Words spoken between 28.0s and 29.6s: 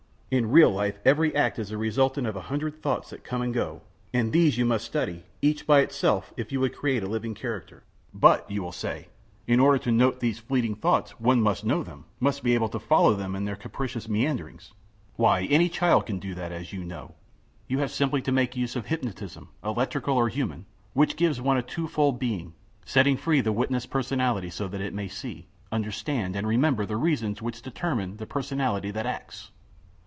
the personality that acts.